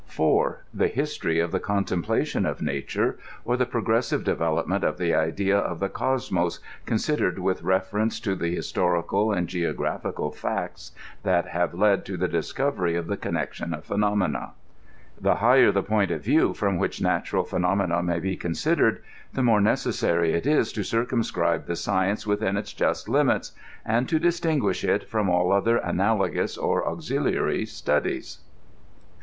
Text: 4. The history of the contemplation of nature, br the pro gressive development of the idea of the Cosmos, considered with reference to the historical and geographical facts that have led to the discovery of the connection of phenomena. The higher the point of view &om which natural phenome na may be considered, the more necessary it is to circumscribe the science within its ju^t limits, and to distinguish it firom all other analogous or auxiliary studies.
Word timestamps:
4. 0.07 0.65
The 0.73 0.87
history 0.87 1.37
of 1.39 1.51
the 1.51 1.59
contemplation 1.59 2.43
of 2.47 2.59
nature, 2.59 3.19
br 3.45 3.53
the 3.55 3.67
pro 3.67 3.83
gressive 3.83 4.23
development 4.23 4.83
of 4.83 4.97
the 4.97 5.13
idea 5.13 5.55
of 5.55 5.79
the 5.79 5.89
Cosmos, 5.89 6.57
considered 6.87 7.37
with 7.37 7.61
reference 7.61 8.19
to 8.21 8.33
the 8.33 8.55
historical 8.55 9.31
and 9.31 9.47
geographical 9.47 10.31
facts 10.31 10.91
that 11.21 11.49
have 11.49 11.75
led 11.75 12.03
to 12.05 12.17
the 12.17 12.27
discovery 12.27 12.95
of 12.95 13.05
the 13.05 13.15
connection 13.15 13.75
of 13.75 13.85
phenomena. 13.85 14.53
The 15.19 15.35
higher 15.35 15.71
the 15.71 15.83
point 15.83 16.09
of 16.09 16.23
view 16.23 16.55
&om 16.63 16.79
which 16.79 16.99
natural 16.99 17.43
phenome 17.43 17.87
na 17.89 18.01
may 18.01 18.19
be 18.19 18.35
considered, 18.35 19.03
the 19.33 19.43
more 19.43 19.61
necessary 19.61 20.33
it 20.33 20.47
is 20.47 20.73
to 20.73 20.83
circumscribe 20.83 21.67
the 21.67 21.75
science 21.75 22.25
within 22.25 22.57
its 22.57 22.73
ju^t 22.73 23.07
limits, 23.07 23.51
and 23.85 24.09
to 24.09 24.17
distinguish 24.17 24.83
it 24.83 25.07
firom 25.07 25.27
all 25.29 25.51
other 25.51 25.77
analogous 25.77 26.57
or 26.57 26.87
auxiliary 26.87 27.67
studies. 27.67 28.39